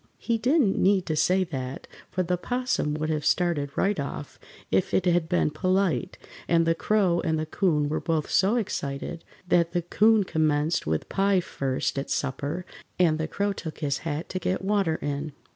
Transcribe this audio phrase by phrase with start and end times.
[0.17, 4.39] He didn't need to say that, for the 'Possum would have started right off
[4.71, 9.23] if it had been polite, and the Crow and the 'Coon were both so excited
[9.47, 12.65] that the 'Coon commenced with pie first at supper
[12.97, 15.33] and the Crow took his hat to get water in.